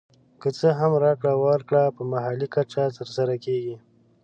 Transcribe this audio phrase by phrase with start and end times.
[0.41, 3.75] که څه هم راکړه ورکړه په محلي کچه تر سره کېږي